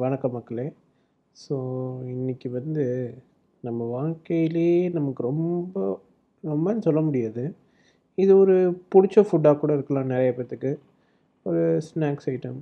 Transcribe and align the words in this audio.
வணக்கம் 0.00 0.32
மக்களே. 0.32 0.64
ஸோ 1.36 1.54
இன்றைக்கி 2.12 2.48
வந்து 2.50 2.84
நம்ம 3.60 3.88
வாழ்க்கையிலே 3.94 4.70
நமக்கு 4.92 5.22
ரொம்ப 5.22 5.80
ரொம்பன்னு 6.44 6.84
சொல்ல 6.86 7.00
முடியாது. 7.00 7.42
இது 8.18 8.32
ஒரு 8.38 8.54
பிடிச்ச 8.94 9.24
ஃபுட்டாக 9.26 9.58
கூட 9.58 9.72
இருக்கலாம் 9.72 10.06
நிறைய 10.06 10.30
பேர்த்துக்கு 10.36 10.72
ஒரு 11.46 11.62
ஸ்நாக்ஸ் 11.88 12.28
ஐட்டம் 12.32 12.58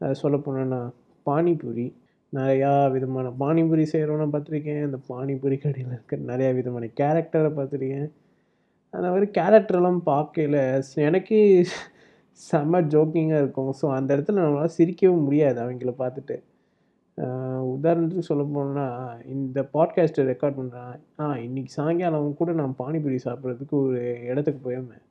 அதை 0.00 0.12
சொல்ல 0.22 0.38
போனோன்னா 0.46 0.80
பானிபூரி. 1.26 1.86
நிறையா 2.32 2.72
விதமான 2.96 3.32
பானிபூரி 3.44 3.86
செய்கிறோன்னு 3.94 4.34
பார்த்துருக்கேன். 4.34 4.84
அந்த 4.88 5.00
பானிபூரி 5.12 5.58
கடையில் 5.64 5.94
இருக்க 5.96 6.22
நிறையா 6.32 6.52
விதமான 6.54 6.90
கேரக்டரை 7.02 7.52
பார்த்துருக்கேன். 7.60 8.08
அந்த 8.94 9.06
மாதிரி 9.08 9.28
கேரக்டர்லாம் 9.40 10.00
பார்க்கையில 10.12 10.58
எனக்கே 11.08 11.40
செம்ம 12.40 12.80
ஜோக்கிங்காக 12.94 13.42
இருக்கும். 13.42 13.72
ஸோ 13.80 13.86
அந்த 13.98 14.08
இடத்துல 14.16 14.42
நம்மளால் 14.44 14.76
சிரிக்கவும் 14.78 15.26
முடியாது 15.28 15.58
அவங்கள 15.64 15.92
பார்த்துட்டு. 16.02 16.36
உதாரணத்துக்கு 17.74 18.28
சொல்ல 18.28 18.42
போனோம்னா 18.54 18.86
இந்த 19.34 19.58
பாட்காஸ்ட்டை 19.74 20.24
ரெக்கார்ட் 20.30 20.58
பண்ணுறேன் 20.58 20.96
ஆ 21.20 21.26
இன்னைக்கு 21.46 21.70
சாயங்காலம் 21.76 22.38
கூட 22.40 22.52
நான் 22.52 22.74
பானிபூரி 22.82 23.18
சாப்பிட்றதுக்கு 23.26 23.76
ஒரு 23.84 24.00
இடத்துக்கு 24.30 24.60
போயிருந்தேன். 24.66 25.04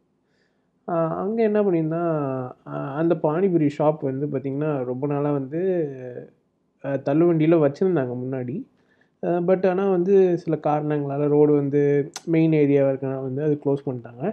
அங்கே 1.22 1.42
என்ன 1.50 1.60
பண்ணியிருந்தேன் 1.66 2.14
அந்த 3.00 3.14
பானிபூரி 3.24 3.70
ஷாப் 3.78 4.02
வந்து 4.10 4.26
பார்த்திங்கன்னா 4.34 4.72
ரொம்ப 4.92 5.08
நாளாக 5.08 5.38
வந்து 5.40 5.62
தள்ளுவண்டியில் 7.08 7.64
வச்சுருந்தாங்க 7.66 8.16
முன்னாடி. 8.24 8.56
பட் 9.50 9.66
ஆனால் 9.66 9.94
வந்து 9.98 10.16
சில 10.44 10.56
காரணங்களால் 10.68 11.32
ரோடு 11.36 11.52
வந்து 11.62 11.82
மெயின் 12.34 12.54
ஏரியாவாக 12.64 12.92
இருக்கனால 12.94 13.22
வந்து 13.30 13.42
அது 13.44 13.56
க்ளோஸ் 13.64 13.86
பண்ணிட்டாங்க. 13.88 14.24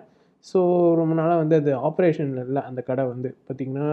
ஸோ 0.45 0.59
ரொம்ப 1.01 1.13
நாளாக 1.21 1.41
வந்து 1.43 1.57
அது 1.61 1.73
ஆப்ரேஷனில் 1.89 2.43
இல்லை. 2.47 2.63
அந்த 2.69 2.81
கடை 2.91 3.05
வந்து 3.13 3.29
பார்த்திங்கன்னா 3.47 3.89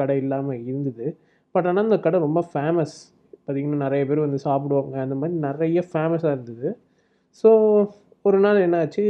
கடை 0.00 0.16
இல்லாமல் 0.22 0.62
இருந்தது. 0.70 1.06
பட் 1.54 1.66
ஆனால் 1.70 1.86
அந்த 1.88 1.98
கடை 2.06 2.18
ரொம்ப 2.26 2.40
ஃபேமஸ் 2.52 2.94
பார்த்திங்கன்னா 3.44 3.80
நிறைய 3.86 4.02
பேர் 4.06 4.26
வந்து 4.26 4.40
சாப்பிடுவாங்க. 4.48 4.94
அந்த 5.06 5.16
மாதிரி 5.20 5.36
நிறைய 5.48 5.80
ஃபேமஸாக 5.92 6.34
இருந்தது. 6.36 6.68
ஸோ 7.44 7.50
ஒரு 8.22 8.38
நாள் 8.38 8.64
என்னாச்சு? 8.66 9.04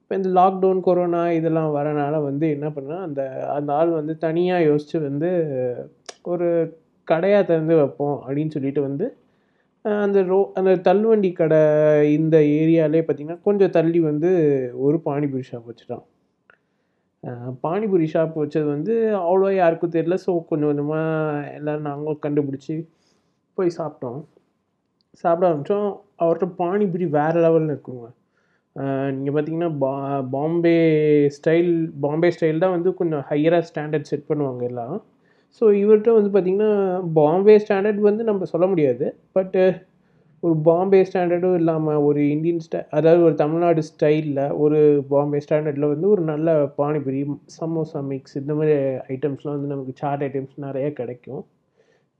இப்போ 0.00 0.14
இந்த 0.20 0.30
லாக்டவுன் 0.40 0.80
கொரோனா 0.80 1.20
இதெல்லாம் 1.38 1.70
வரனால 1.76 2.16
வந்து 2.22 2.46
என்ன 2.56 2.66
பண்ணால் 2.68 3.04
அந்த 3.06 3.22
அந்த 3.56 3.70
ஆள் 3.72 3.90
வந்து 3.90 4.14
தனியாக 4.18 4.66
யோசித்து 4.70 4.98
வந்து 5.08 5.30
ஒரு 6.32 6.48
கடையாக 7.08 7.42
திறந்து 7.44 7.74
வைப்போம் 7.80 8.16
அப்படின்னு 8.26 8.54
சொல்லிட்டு 8.56 8.82
வந்து 8.82 9.06
அந்த 10.04 10.18
ரோ 10.30 10.38
அந்த 10.58 10.70
தள்ளுவண்டி 10.86 11.30
கடை 11.40 11.60
இந்த 12.18 12.36
ஏரியாலே 12.58 13.00
பார்த்திங்கன்னா 13.06 13.44
கொஞ்சம் 13.48 13.74
தள்ளி 13.76 14.00
வந்து 14.10 14.30
ஒரு 14.86 14.96
பானிபூரி 15.08 15.44
ஷாப் 15.50 15.68
வச்சுட்டான். 15.70 16.04
பானிபூரி 17.64 18.06
ஷாப் 18.14 18.34
வச்சது 18.42 18.66
வந்து 18.74 18.94
அவ்வளோ 19.20 19.48
யாருக்கும் 19.60 19.94
தெரியல. 19.96 20.16
ஸோ 20.26 20.32
கொஞ்சம் 20.50 20.70
கொஞ்சமாக 20.70 21.46
எல்லோரும் 21.58 21.88
நாங்களும் 21.90 22.22
கண்டுபிடிச்சி 22.26 22.74
போய் 23.58 23.76
சாப்பிட்டோம். 23.78 24.20
சாப்பிட 25.24 25.44
ஆரம்பித்தோம் 25.50 25.88
அவர்கிட்ட 26.22 26.48
பானிபூரி 26.62 27.06
வேறு 27.18 27.38
லெவலில் 27.44 27.72
இருக்குங்க. 27.74 28.06
நீங்கள் 29.16 29.34
பார்த்தீங்கன்னா 29.36 29.70
பா 29.82 29.92
பாம்பே 30.34 30.76
ஸ்டைல் 31.36 31.70
பாம்பே 32.04 32.30
ஸ்டைல் 32.36 32.62
தான் 32.64 32.74
வந்து 32.76 32.90
கொஞ்சம் 33.00 33.24
ஹையராக 33.30 33.66
ஸ்டாண்டர்ட் 33.70 34.10
செட் 34.10 34.28
பண்ணுவாங்க 34.30 34.64
எல்லாம். 34.70 34.96
ஸோ 35.60 35.64
இவர்கிட்ட 35.82 36.12
வந்து 36.16 36.30
பார்த்திங்கன்னா 36.34 36.72
பாம்பே 37.18 37.56
ஸ்டாண்டர்ட் 37.64 38.00
வந்து 38.08 38.22
நம்ம 38.30 38.48
சொல்ல 38.52 38.66
முடியாது. 38.72 39.06
பட்டு 39.36 39.62
uh, 39.66 39.74
ஒரு 40.42 40.54
பாம்பே 40.66 40.98
ஸ்டாண்டர்டும் 41.08 41.56
இல்லாமல் 41.60 42.02
ஒரு 42.08 42.20
இந்தியன் 42.32 42.62
ஸ்டை 42.64 42.80
அதாவது 42.90 43.20
ஒரு 43.28 43.34
தமிழ்நாடு 43.34 43.82
ஸ்டைலில் 43.90 44.42
ஒரு 44.64 44.78
பாம்பே 45.12 45.38
ஸ்டாண்டர்டில் 45.44 45.92
வந்து 45.92 46.08
ஒரு 46.14 46.22
நல்ல 46.32 46.50
பானிபூரி 46.80 47.20
சமோசா 47.56 48.00
மிக்ஸ் 48.10 48.36
இந்த 48.42 48.54
மாதிரி 48.58 48.74
ஐட்டம்ஸ்லாம் 49.14 49.56
வந்து 49.56 49.72
நமக்கு 49.74 49.94
சாட் 50.02 50.24
ஐட்டம்ஸ் 50.28 50.54
நிறைய 50.66 50.88
கிடைக்கும். 51.00 51.42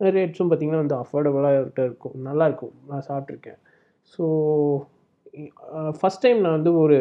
ரேட்ஸும் 0.01 0.49
பார்த்திங்கன்னா 0.51 0.83
வந்து 0.85 0.99
அஃபோர்டபுளாக 1.03 1.61
இருக்கும். 1.87 2.17
நல்லாயிருக்கும் 2.29 2.75
நான் 2.91 3.07
சாப்பிட்ருக்கேன் 3.11 3.61
ஸோ 4.13 4.25
ஃபஸ்ட் 6.01 6.25
டைம் 6.25 6.41
நான் 6.45 6.57
வந்து 6.59 6.73
ஒரு 6.85 6.99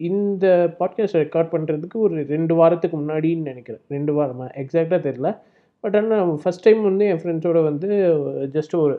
இந்த 0.00 0.46
பாட்காஸ்ட் 0.80 1.20
ரெக்கார்ட் 1.22 1.52
பண்ணுறதுக்கு 1.52 1.96
ஒரு 1.96 2.16
ரெண்டு 2.28 2.54
வாரத்துக்கு 2.54 2.96
முன்னாடின்னு 3.00 3.50
நினைக்கிறேன். 3.52 3.82
ரெண்டு 3.88 4.12
வாரமாக 4.12 4.48
எக்ஸாக்டாக 4.62 5.00
தெரில 5.08 5.28
பட் 5.84 5.96
ஆனால் 5.96 6.32
ஃபஸ்ட் 6.42 6.64
டைம் 6.64 6.82
வந்து 6.82 7.04
என் 7.06 7.20
ஃப்ரெண்ட்ஸோட 7.22 7.62
வந்து 7.64 7.88
ஜஸ்ட் 8.56 8.74
ஒரு 8.76 8.94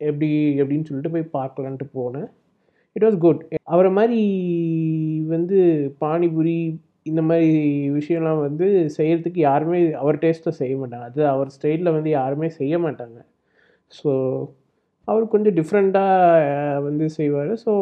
எப்படி 0.00 0.28
எப்படின்னு 0.60 0.88
சொல்லிட்டு 0.88 1.14
போய் 1.14 1.32
பார்க்கலான்ட்டு 1.38 1.86
போனேன். 1.94 2.28
இட் 2.96 3.04
வாஸ் 3.04 3.18
குட் 3.18 3.42
அவரை 3.62 3.90
மாதிரி 3.90 4.20
வந்து 5.26 5.58
பானிபூரி 6.00 6.76
இந்த 7.02 7.22
மாதிரி 7.22 7.50
விஷயம்லாம் 7.98 8.40
வந்து 8.40 8.66
செய்கிறதுக்கு 8.98 9.40
யாருமே 9.40 9.92
அவர் 9.92 10.16
டேஸ்ட்டில் 10.18 10.58
செய்ய 10.60 10.74
மாட்டாங்க. 10.76 11.04
அது 11.04 11.26
அவர் 11.26 11.54
ஸ்டைலில் 11.56 11.92
வந்து 11.92 12.10
யாருமே 12.10 12.48
செய்ய 12.48 12.78
மாட்டாங்க. 12.78 13.18
ஸோ 13.92 14.10
அவர் 15.10 15.24
கொஞ்சம் 15.34 15.56
டிஃப்ரெண்ட்டாக 15.58 16.82
வந்து 16.86 17.06
செய்வார். 17.18 17.52
ஸோ 17.64 17.72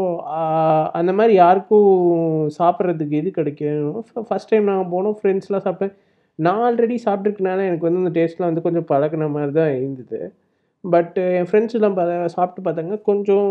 அந்த 1.01 1.13
மாதிரி 1.19 1.33
யாருக்கும் 1.43 1.89
சாப்பிட்றதுக்கு 2.59 3.19
எது 3.21 3.31
கிடைக்கணும் 3.39 4.05
ஃபஸ்ட் 4.29 4.51
டைம் 4.53 4.71
நாங்கள் 4.71 4.93
போனோம் 4.95 5.17
ஃப்ரெண்ட்ஸ்லாம் 5.21 5.67
சாப்பிட்டேன். 5.67 5.95
நான் 6.39 6.63
ஆல்ரெடி 6.67 6.97
சாப்பிட்ருக்கனால 7.07 7.65
எனக்கு 7.71 7.87
வந்து 7.89 8.03
அந்த 8.05 8.13
டேஸ்ட்லாம் 8.19 8.51
வந்து 8.51 8.67
கொஞ்சம் 8.67 8.89
பழக்கின 8.93 9.29
மாதிரி 9.37 9.53
தான் 9.61 9.73
இருந்தது. 9.79 10.19
பட் 10.85 11.17
என் 11.39 11.49
ஃப்ரெண்ட்ஸ்லாம் 11.51 11.97
பா 11.99 12.05
சாப்பிட்டு 12.37 12.63
பார்த்தாங்க. 12.67 12.97
கொஞ்சம் 13.09 13.49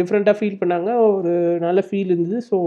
டிஃப்ரெண்ட்டாக 0.00 0.36
ஃபீல் 0.40 0.60
பண்ணாங்க. 0.62 0.90
ஒரு 1.16 1.32
நல்ல 1.66 1.80
ஃபீல் 1.88 2.12
இருந்தது. 2.14 2.40
ஸோ 2.50 2.58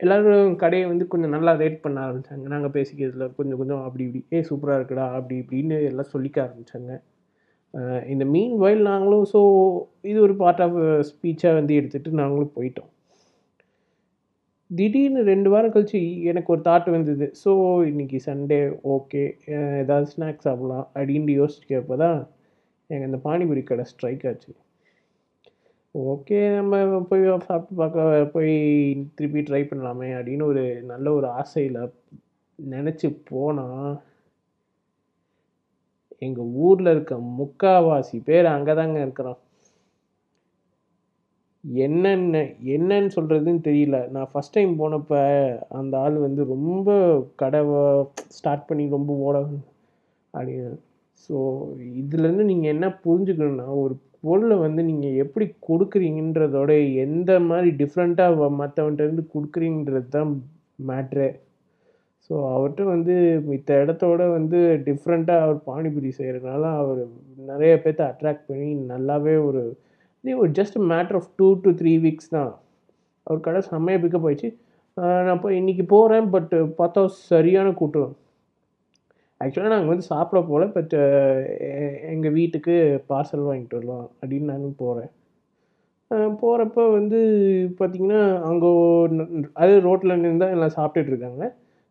எல்லோரும் 0.00 0.56
கடையை 0.62 0.86
வந்து 0.92 1.04
கொஞ்சம் 1.12 1.34
நல்லா 1.34 1.52
ரேட் 1.60 1.78
பண்ண 1.84 1.98
ஆரம்பித்தாங்க 2.06 2.48
நாங்கள் 2.54 2.74
பேசிக்கிறதுல 2.74 3.26
கொஞ்சம் 3.38 3.58
கொஞ்சம் 3.60 3.82
அப்படி 3.86 4.04
இப்படி 4.08 4.22
ஏ 4.36 4.40
சூப்பராக 4.48 4.78
இருக்குடா 4.80 5.06
அப்படி 5.18 5.36
இப்படின்னு 5.42 5.76
எல்லாம் 5.90 6.12
சொல்லிக்க 6.14 6.38
ஆரம்பித்தாங்க 6.46 6.90
இந்த 8.12 8.24
மீன் 8.34 8.54
வயல் 8.62 8.84
நாங்களும் 8.90 9.24
ஸோ 9.32 9.40
இது 10.10 10.18
ஒரு 10.26 10.34
பார்ட் 10.42 10.62
ஆஃப் 10.66 10.76
ஸ்பீச்சாக 11.08 11.58
வந்து 11.58 11.72
எடுத்துகிட்டு 11.78 12.20
நாங்களும் 12.22 12.54
போயிட்டோம். 12.56 12.90
திடீர்னு 14.70 15.20
ரெண்டு 15.32 15.48
வாரம் 15.52 15.74
கழிச்சு 15.74 16.00
எனக்கு 16.30 16.52
ஒரு 16.54 16.62
தாட் 16.68 16.88
வந்தது. 16.96 17.26
ஸோ 17.42 17.50
இன்றைக்கி 17.90 18.18
சண்டே 18.28 18.60
ஓகே 18.94 19.22
ஏதாவது 19.82 20.06
ஸ்நாக்ஸ் 20.14 20.46
சாப்பிட்லாம் 20.48 20.86
அப்படின்னு 20.94 21.36
யோசிக்கிறப்ப 21.42 21.98
தான் 22.04 22.18
எனக்கு 22.90 23.10
இந்த 23.10 23.20
பானிபூரி 23.28 23.62
கடை 23.70 23.84
ஸ்ட்ரைக் 23.92 24.24
ஆச்சு. 24.30 24.52
ஓகே 25.94 26.38
நம்ம 26.56 27.00
போய் 27.10 27.22
சாப்பிட்டு 27.50 27.76
பார்க்க 27.82 28.30
போய் 28.34 28.54
திருப்பி 29.18 29.40
ட்ரை 29.48 29.62
பண்ணலாமே 29.70 30.08
அப்படின்னு 30.16 30.44
ஒரு 30.52 30.64
நல்ல 30.92 31.06
ஒரு 31.18 31.28
ஆசையில் 31.42 31.78
நினச்சி 32.58 33.08
போனால் 33.30 33.94
எங்கள் 36.22 36.52
ஊரில் 36.66 36.90
இருக்க 36.90 37.14
முக்காவாசி 37.38 38.18
பேர் 38.24 38.46
அங்கே 38.46 38.74
தாங்க 38.74 38.98
இருக்கிறான் 39.00 39.40
என்னென்ன 41.64 42.40
என்னன்னு 42.74 43.10
சொல்கிறதுன்னு 43.16 43.62
தெரியல. 43.64 44.08
நான் 44.10 44.30
ஃபஸ்ட் 44.32 44.52
டைம் 44.52 44.72
போனப்போ 44.78 45.20
அந்த 45.68 45.98
ஆள் 45.98 46.16
வந்து 46.18 46.44
ரொம்ப 46.44 46.88
கடை 47.36 47.60
ஸ்டார்ட் 48.28 48.66
பண்ணி 48.66 48.88
ரொம்ப 48.88 49.12
ஓட 49.18 49.36
அப்படின்னு 50.34 50.76
ஸோ 51.28 51.36
இதுலேருந்து 51.94 52.44
நீங்கள் 52.44 52.72
என்ன 52.74 52.86
புரிஞ்சுக்கணுன்னா 53.04 53.66
ஒரு 53.82 53.94
பொருளை 54.20 54.56
வந்து 54.56 54.82
நீங்கள் 54.82 55.14
எப்படி 55.14 55.46
கொடுக்குறீங்கன்றதோட 55.68 56.70
எந்த 56.94 57.40
மாதிரி 57.40 57.70
டிஃப்ரெண்ட்டாக 57.76 58.50
மற்றவன்ட்டேருந்து 58.56 59.24
கொடுக்குறீங்கிறது 59.34 60.08
தான் 60.08 60.32
மேட்ரு 60.86 61.28
ஸோ 62.26 62.34
அவர்கிட்ட 62.54 62.84
வந்து 62.94 63.14
மித்த 63.50 63.70
இடத்தோட 63.82 64.22
வந்து 64.36 64.58
டிஃப்ரெண்ட்டாக 64.86 65.44
அவர் 65.46 65.58
பானிபூரி 65.68 66.10
செய்கிறதுனால 66.18 66.62
அவர் 66.80 67.02
நிறைய 67.50 67.72
பேர்த்த 67.84 68.10
அட்ராக்ட் 68.12 68.48
பண்ணி 68.50 68.70
நல்லாவே 68.92 69.34
ஒரு 69.48 69.62
ஒரு 70.24 70.50
just 70.58 70.78
matter 70.92 71.18
of 71.20 71.30
two 71.38 71.48
to 71.64 71.70
three 71.80 71.92
weeks 72.04 72.32
தான். 72.36 72.52
அவர் 73.26 73.44
கடை 73.46 73.60
செம்மையாக 73.70 74.02
பிக்கப் 74.02 74.26
ஆயிடுச்சு. 74.28 74.48
நான் 75.24 75.36
இப்போ 75.38 75.50
இன்றைக்கி 75.58 75.84
போகிறேன் 75.94 76.26
பட் 76.34 76.52
பார்த்தா 76.80 77.00
சரியான 77.30 77.68
கூட்டம். 77.80 78.12
ஆக்சுவலாக 79.40 79.72
நாங்கள் 79.74 79.92
வந்து 79.92 80.06
சாப்பிட 80.12 80.38
போகல 80.50 80.66
பட் 80.76 80.94
எங்கள் 82.12 82.34
வீட்டுக்கு 82.38 82.74
பார்சல் 83.10 83.46
வாங்கிட்டு 83.48 83.78
வரலாம் 83.78 84.06
அப்படின்னு 84.20 84.50
நானும் 84.52 84.80
போகிறேன் 84.82 85.12
போகிறப்ப 86.42 86.80
வந்து 86.98 87.18
பார்த்திங்கன்னா 87.78 88.22
அங்கே 88.48 88.70
அது 89.62 89.72
ரோட்டில் 89.88 90.20
நின்று 90.22 90.42
தான் 90.44 90.54
எல்லாம் 90.56 90.76
சாப்பிட்டுட்டு 90.78 91.12
இருக்காங்க. 91.14 91.44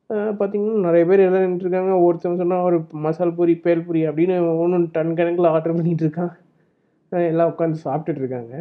பார்த்திங்கன்னா 0.10 0.86
நிறைய 0.88 1.04
பேர் 1.10 1.26
எல்லாம் 1.28 1.46
நின்றுருக்காங்க. 1.46 1.94
ஒருத்தவங்க 2.06 2.40
சொன்னால் 2.42 2.66
ஒரு 2.70 2.78
மசால் 3.06 3.38
பூரி 3.38 3.54
பேல் 3.66 3.86
பூரி 3.88 4.02
அப்படின்னு 4.10 4.36
ஒன்று 4.64 4.80
டன் 4.98 5.16
கணக்கில் 5.20 5.52
ஆர்டர் 5.54 5.78
பண்ணிகிட்டு 5.78 6.06
இருக்கான். 6.06 6.34
எல்லாம் 7.12 7.52
உட்காந்து 7.52 7.86
சாப்பிட்டுட்ருக்காங்க 7.88 8.54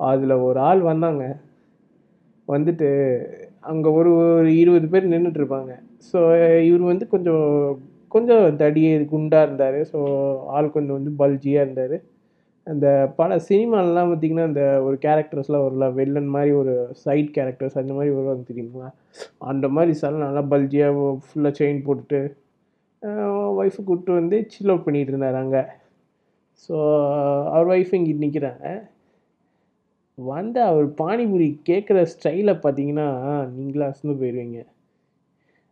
அதில் 0.00 0.42
ஒரு 0.48 0.58
ஆள் 0.68 0.82
வந்தாங்க. 0.90 1.24
வந்துட்டு 2.48 2.88
அங்கே 3.70 3.88
ஒரு 3.98 4.10
ஒரு 4.38 4.50
இருபது 4.62 4.86
பேர் 4.92 5.12
நின்றுட்டுருப்பாங்க 5.12 5.72
ஸோ 6.08 6.18
இவர் 6.68 6.84
வந்து 6.92 7.06
கொஞ்சம் 7.14 7.44
கொஞ்சம் 8.14 8.44
தடி 8.62 8.82
குண்டாக 9.12 9.46
இருந்தார். 9.46 9.78
ஸோ 9.92 9.98
ஆள் 10.56 10.74
கொஞ்சம் 10.76 10.96
வந்து 10.98 11.12
பல்ஜியாக 11.20 11.64
இருந்தார். 11.66 11.96
அந்த 12.66 12.86
பல 13.16 13.38
சினிமாலலாம் 13.48 14.10
பார்த்திங்கன்னா 14.10 14.44
அந்த 14.44 14.64
ஒரு 14.84 14.96
கேரக்டர்ஸ்லாம் 15.02 15.64
வரல 15.64 15.86
வில்லன் 15.92 16.28
மாதிரி 16.28 16.52
ஒரு 16.52 16.74
சைட் 17.04 17.30
கேரக்டர்ஸ் 17.36 17.80
அந்த 17.80 17.92
மாதிரி 17.92 18.14
வருவாங்க 18.14 18.44
தெரியுங்களா 18.50 18.88
அந்த 19.44 19.68
மாதிரி 19.68 19.94
சார் 20.00 20.24
நல்லா 20.24 20.42
பல்ஜியாக 20.52 20.94
ஃபுல்லாக 21.24 21.58
செயின் 21.60 21.84
போட்டுட்டு 21.86 22.20
ஒய்ஃபை 23.56 23.80
கூப்பிட்டு 23.80 24.12
வந்து 24.12 24.36
சில் 24.48 24.72
அவுட் 24.72 24.86
பண்ணிகிட்டு 24.86 25.12
இருந்தார் 25.12 25.40
அங்கே. 25.42 25.62
ஸோ 26.64 26.74
அவர் 27.52 27.70
ஒய்ஃப் 27.72 27.94
இங்கிட்டு 27.96 28.24
நிற்கிறாங்க 28.24 28.66
வந்து 30.18 30.60
அவர் 30.62 30.86
பானிபூரி 31.00 31.48
கேட்குற 31.70 31.98
ஸ்டைலை 32.12 32.54
பார்த்தீங்கன்னா 32.64 33.06
நீங்களா 33.56 33.88
அசந்து 33.92 34.14
போயிடுவீங்க 34.20 34.58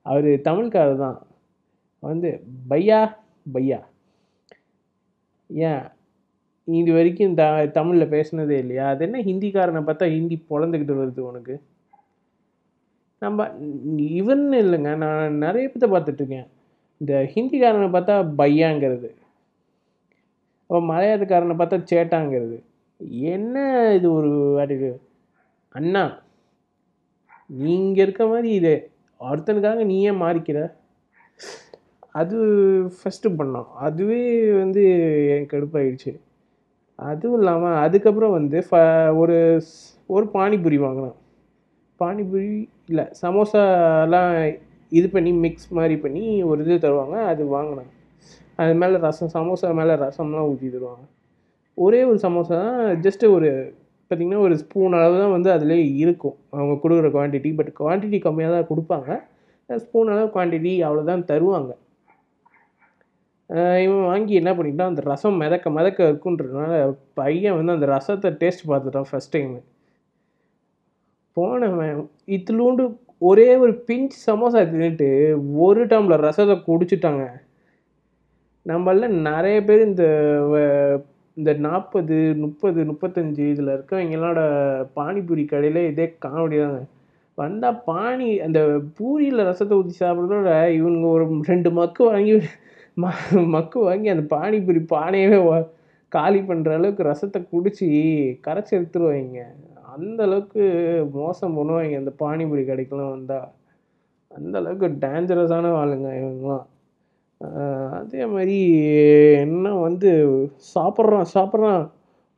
அவர் 0.07 0.29
தமிழ்காரர் 0.49 1.03
தான். 1.07 1.19
வந்து 2.03 2.29
பையா? 2.71 3.01
பையா. 3.55 3.81
ஏன்? 5.51 5.85
இது 6.78 6.93
வரைக்கும் 6.93 7.34
த 7.34 7.67
தமிழில் 7.67 8.12
பேசினதே 8.14 8.56
இல்லையா? 8.58 8.88
அது 8.88 9.05
என்ன 9.05 9.19
ஹிந்திக்காரனை 9.19 9.82
பார்த்தா 9.88 10.06
ஹிந்தி 10.17 10.44
பொழந்துக்கிட்டு 10.50 10.94
வருது 11.00 11.20
உனக்கு? 11.20 11.61
நம்ம 13.19 13.49
இவன் 13.96 14.52
இல்லைங்க 14.52 14.96
நான் 14.96 15.37
நிறைய 15.37 15.69
பேர்த்த 15.69 15.88
பார்த்துட்ருக்கேன். 15.94 16.46
இந்த 17.00 17.31
ஹிந்திக்காரனை 17.34 17.88
பார்த்தா 17.96 18.14
பையாங்கிறது. 18.40 19.11
அப்போ 20.70 20.81
மலையாளத்துக்காரனை 20.93 21.56
பார்த்தா 21.61 21.78
சேட்டாங்கிறது. 21.93 22.62
என்ன 23.34 23.56
இது 23.94 24.12
ஒரு 24.12 24.31
வாட்டி 24.31 24.90
அண்ணா 25.75 26.22
நீங்கள் 27.50 28.05
இருக்க 28.05 28.26
மாதிரி 28.26 28.50
இது 28.55 28.90
ஒருத்தனுக்காக 29.20 29.84
நீ 29.84 30.02
ஏன் 30.02 30.22
மாறிக்கிற? 30.22 30.72
அது 32.20 32.37
ஃபஸ்ட்டு 32.99 33.37
பண்ணோம். 33.38 33.69
அதுவே 33.87 34.52
வந்து 34.52 34.82
எனக்கு 35.32 35.52
கடுப்பாயிடுச்சு. 35.55 36.12
அதுவும் 37.00 37.38
இல்லாமல் 37.38 37.76
அதுக்கப்புறம் 37.76 38.31
வந்து 38.31 38.67
ஃப 38.70 38.73
ஒரு 39.17 39.37
ஸ்- 39.61 39.88
ஒரு 40.06 40.26
பானிபூரி 40.35 40.79
வாங்கினோம். 40.81 41.17
பானிபூரி 42.00 42.50
இல்லை 42.88 43.05
சமோசாலாம் 43.23 44.35
இது 44.93 45.11
பண்ணி 45.11 45.32
மிக்ஸ் 45.32 45.69
மாதிரி 45.70 45.97
பண்ணி 45.97 46.43
ஒரு 46.43 46.64
இது 46.64 46.88
தருவாங்க 46.88 47.25
அது 47.25 47.47
வாங்கினேன் 47.47 47.91
அது 48.56 48.75
மேலே 48.75 48.97
ரசம் 48.99 49.32
சமோசா 49.35 49.75
மேலே 49.75 49.93
ரசம்லாம் 49.94 50.49
ஊற்றி 50.49 50.69
தருவாங்க. 50.69 51.05
ஒரே 51.79 52.05
ஒரு 52.05 52.19
சமோசா 52.23 52.49
தான் 52.49 52.75
ஜஸ்ட்டு 53.00 53.32
ஒரு 53.32 53.50
பார்த்திங்கன்னா 54.11 54.38
ஒரு 54.38 54.58
ஸ்பூன் 54.58 54.93
அளவு 54.93 55.19
தான் 55.19 55.31
வந்து 55.31 55.53
அதிலே 55.53 55.94
இருக்கும். 55.96 56.37
அவங்க 56.50 56.75
கொடுக்குற 56.82 57.08
குவான்டிட்டி 57.11 57.56
பட் 57.56 57.73
குவான்டிட்டி 57.81 58.19
கம்மியாக 58.20 58.55
தான் 58.56 58.70
கொடுப்பாங்க. 58.70 59.11
ஸ்பூன் 59.79 60.08
அளவு 60.08 60.31
குவான்டிட்டி 60.35 60.73
அவ்வளோதான் 60.87 61.25
தருவாங்க. 61.25 61.73
இவன் 63.52 64.05
வாங்கி 64.05 64.35
என்ன 64.35 64.52
பண்ணிட்டான்? 64.52 64.82
அந்த 64.82 65.00
ரசம் 65.00 65.37
மிதக்க 65.37 65.70
மிதக்க 65.70 66.05
இருக்குன்றதுனால 66.05 66.97
பையன் 67.14 67.64
வந்து 67.64 67.73
அந்த 67.73 67.87
ரசத்தை 67.87 68.32
டேஸ்ட் 68.32 68.69
பார்த்துட்டான் 68.69 69.05
ஃபஸ்ட் 69.12 69.31
டைம் 69.31 69.61
போனவன் 71.32 72.11
இத்திலூண்டு 72.26 72.97
ஒரே 73.19 73.56
ஒரு 73.56 73.85
பிஞ்ச் 73.87 74.08
சமோசா 74.26 74.61
தின்னுட்டு 74.67 75.37
ஒரு 75.55 75.87
டம்ளர் 75.87 76.25
ரசத்தை 76.29 76.62
குடிச்சிட்டாங்க. 76.67 77.26
நம்மள 78.67 79.08
நிறைய 79.08 79.64
பேர் 79.64 79.87
இந்த 79.87 80.05
வ- 80.43 81.05
இந்த 81.35 81.53
நாற்பது 81.53 82.35
முப்பது 82.37 82.85
முப்பத்தஞ்சு 82.85 83.50
இதில் 83.50 83.67
இருக்கவங்களோட 83.67 84.41
பானிபூரி 84.96 85.44
கடையில் 85.46 85.91
இதே 85.91 86.17
காமெடி 86.26 86.61
தாங்க. 86.61 86.85
வந்தால் 87.35 87.82
பானி 87.87 88.37
அந்த 88.37 88.61
பூரியில் 88.99 89.38
ரசத்தை 89.38 89.73
ஊற்றி 89.73 90.06
சாப்பிட்றதோட 90.06 90.50
இவனுங்க 90.79 91.08
ஒரு 91.08 91.41
ரெண்டு 91.43 91.70
மக்கு 91.70 92.05
வாங்கி 92.05 92.41
ம 92.97 93.09
மக்கு 93.47 93.81
வாங்கி 93.81 94.09
அந்த 94.09 94.37
பானிபூரி 94.37 94.87
பானையவே 94.95 95.39
வா- 95.49 95.69
காலி 96.09 96.41
பண்ணுற 96.41 96.75
அளவுக்கு 96.75 97.03
ரசத்தை 97.03 97.49
குடித்து 97.49 97.87
கரைச்சி 98.47 98.71
எடுத்துருவாங்க 98.71 99.43
அந்த 99.95 100.23
அளவுக்கு 100.23 100.63
மோசம் 101.13 101.59
பண்ணுவாங்க 101.59 101.97
அந்த 101.97 102.13
பானிபூரி 102.19 102.65
கடைக்கெலாம் 102.65 103.11
வந்தால் 103.11 103.49
அந்த 104.29 104.59
அளவுக்கு 104.59 105.07
டேஞ்சரஸான 105.07 105.71
ஆளுங்க 105.83 106.09
இவங்கலாம். 106.21 106.67
அதே 107.93 108.27
மாதிரி 108.27 108.57
என்ன 109.41 109.75
வந்து 109.75 110.11
சாப்பிட்றான் 110.75 111.25
சாப்பிட்றான். 111.35 111.91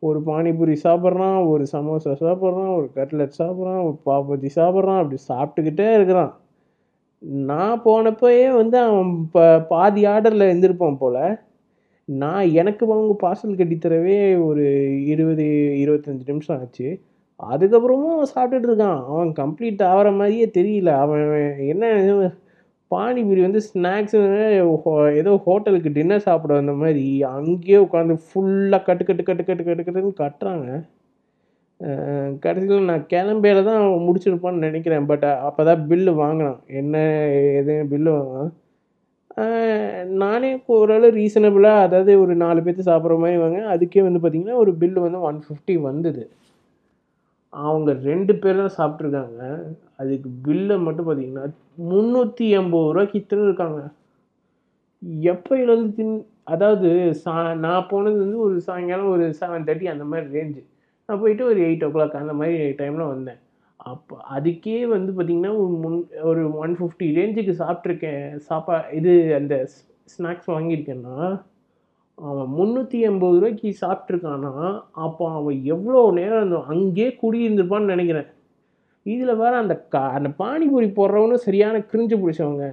ஒரு 0.03 0.21
பானிபூரி 0.21 0.77
சாப்பிட்றான் 0.85 1.49
ஒரு 1.49 1.67
சமோசா 1.73 2.13
சாப்பிட்றான் 2.21 2.77
ஒரு 2.77 2.91
கட்லெட் 2.95 3.39
சாப்பிட்றான் 3.39 3.83
ஒரு 3.85 3.99
பாப்பத்தி 4.07 4.49
சாப்பிட்றான் 4.55 5.03
அப்படி 5.03 5.19
சாப்பிட்டுக்கிட்டே 5.29 5.95
இருக்கிறான். 5.95 6.33
நான் 7.51 7.83
போனப்போயே 7.85 8.47
வந்து 8.61 8.77
அவன் 8.87 9.11
இப்போ 9.25 9.43
பாதி 9.71 10.03
ஆர்டரில் 10.07 10.49
இருந்திருப்பான் 10.49 11.01
போல். 11.03 11.21
நான் 12.09 12.45
எனக்கு 12.61 12.85
அவங்க 12.89 13.15
பார்சல் 13.25 13.59
கட்டித்தரவே 13.61 14.19
ஒரு 14.49 14.65
இருபது 15.13 15.47
இருபத்தஞ்சி 15.83 16.33
நிமிஷம் 16.33 16.59
ஆச்சு. 16.61 16.89
அதுக்கப்புறமும் 17.41 18.15
அவன் 18.17 18.33
சாப்பிட்டுட்டு 18.37 18.71
இருக்கான். 18.71 19.01
அவன் 19.13 19.31
கம்ப்ளீட் 19.43 19.83
ஆகிற 19.93 20.11
மாதிரியே 20.21 20.47
தெரியல. 20.59 20.91
அவன் 21.05 21.23
என்ன 21.73 21.85
பானிபூரி 22.91 23.41
வந்து 23.47 23.61
ஸ்நாக்ஸ் 23.69 24.17
ஏதோ 25.21 25.33
ஹோட்டலுக்கு 25.47 25.91
டின்னர் 25.99 26.27
சாப்பிட 26.29 26.53
வந்த 26.59 26.75
மாதிரி 26.83 27.05
அங்கேயே 27.37 27.79
உட்காந்து 27.87 28.17
ஃபுல்லாக 28.27 28.83
கட்டு 28.89 29.05
கட்டு 29.09 29.25
கட்டு 29.29 29.45
கட்டு 29.47 29.65
கட்டு 29.69 29.85
கட்டுன்னு 29.87 30.21
கட்டுறாங்க. 30.25 30.67
கடைசியில் 32.45 32.91
நான் 32.91 33.07
கிளம்பையில 33.13 33.63
தான் 33.69 33.83
முடிச்சிருப்பான்னு 34.07 34.65
நினைக்கிறேன். 34.67 35.07
பட் 35.11 35.25
அப்போ 35.49 35.63
தான் 35.69 35.85
பில்லு 35.91 36.13
வாங்கினான். 36.23 36.59
என்ன 36.81 36.97
எது 37.61 37.75
பில்லு 37.93 38.11
வாங்கினான்? 38.17 38.51
நானே 40.23 40.51
ஓரளவு 40.75 41.17
ரீசனபிளாக 41.19 41.85
அதாவது 41.87 42.13
ஒரு 42.25 42.35
நாலு 42.43 42.61
பேர்த்து 42.65 42.89
சாப்பிட்ற 42.91 43.17
மாதிரி 43.23 43.39
வாங்க. 43.45 43.61
அதுக்கே 43.75 44.05
வந்து 44.09 44.21
பார்த்திங்கன்னா 44.23 44.57
ஒரு 44.65 44.73
பில்லு 44.81 44.99
வந்து 45.07 45.21
ஒன் 45.29 45.39
ஃபிஃப்டி 45.47 45.75
வந்தது. 45.89 46.25
அவங்க 47.53 47.91
ரெண்டு 48.09 48.33
பேர் 48.43 48.61
தான் 48.63 48.77
சாப்பிட்ருக்காங்க 48.79 49.41
அதுக்கு 50.03 50.29
பில்லை 50.47 50.77
மட்டும் 50.87 51.09
பார்த்தீங்கன்னா 51.09 51.47
முந்நூற்றி 51.91 52.47
எண்பது 52.59 52.93
ரூபாய்க்கு 52.95 53.21
இத்தனை 53.23 53.43
இருக்காங்க. 53.49 53.81
எப்போயிலேருந்து 55.33 55.93
தின் 55.99 56.15
அதாவது 56.53 56.89
சா 57.23 57.35
நான் 57.65 57.89
போனது 57.91 58.17
வந்து 58.25 58.39
ஒரு 58.47 58.57
சாயங்காலம் 58.69 59.13
ஒரு 59.15 59.25
செவன் 59.41 59.67
தேர்ட்டி 59.69 59.89
அந்த 59.95 60.05
மாதிரி 60.11 60.27
ரேஞ்சு 60.37 60.63
நான் 61.09 61.21
போயிட்டு 61.23 61.45
ஒரு 61.51 61.61
எயிட் 61.69 61.85
ஓ 61.87 61.89
கிளாக் 61.95 62.21
அந்த 62.21 62.35
மாதிரி 62.41 62.59
டைமில் 62.81 63.11
வந்தேன். 63.13 63.41
அப்போ 63.91 64.15
அதுக்கே 64.37 64.81
வந்து 64.95 65.11
பார்த்திங்கன்னா 65.15 65.53
ஒரு 65.63 65.75
முன் 65.85 65.97
ஒரு 66.31 66.43
ஒன் 66.65 66.75
ஃபிஃப்டி 66.79 67.07
ரேஞ்சுக்கு 67.17 67.55
சாப்பிட்ருக்கேன் 67.63 68.25
சாப்பா 68.49 68.77
இது 68.99 69.13
அந்த 69.39 69.55
ஸ்நாக்ஸ் 70.15 70.53
வாங்கியிருக்கேன்னா 70.55 71.17
அவன் 72.19 72.51
முந்நூற்றி 72.59 72.99
எண்பது 73.09 73.37
ரூபாய்க்கு 73.39 73.71
சாப்பிட்ருக்கானா 73.83 74.53
அப்போ 75.05 75.25
அவன் 75.39 75.59
எவ்வளோ 75.75 76.01
நேரம் 76.19 76.45
அந்த 76.45 76.59
அங்கேயே 76.75 77.11
குடியிருந்திருப்பான்னு 77.23 77.93
நினைக்கிறேன். 77.95 78.29
இதில் 79.07 79.41
வேறு 79.43 79.57
அந்த 79.63 79.75
கா 79.95 80.03
அந்த 80.19 80.29
பானிபூரி 80.43 80.89
போடுறவனும் 80.99 81.45
சரியான 81.47 81.77
கிரிஞ்சு 81.91 82.17
பிடிச்சவங்க. 82.23 82.67